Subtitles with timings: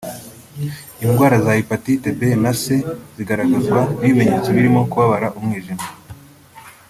[1.03, 2.63] Indwara za Hepatite B na C
[3.17, 5.83] zigaragazwa n’ibimenyetso birimo kubabara umwijima